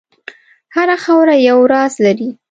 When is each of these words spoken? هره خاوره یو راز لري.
هره 0.75 0.95
خاوره 1.03 1.35
یو 1.47 1.59
راز 1.73 1.93
لري. 2.05 2.29